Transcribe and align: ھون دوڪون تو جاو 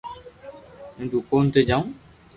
ھون 0.95 1.05
دوڪون 1.11 1.43
تو 1.53 1.59
جاو 1.67 1.83